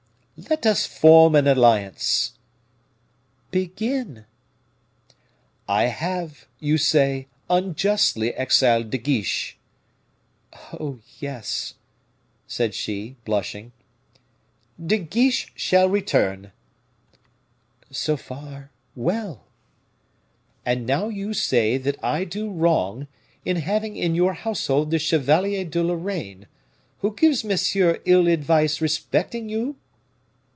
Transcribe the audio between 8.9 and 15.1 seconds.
Guiche." "Oh! yes," said she, blushing. "De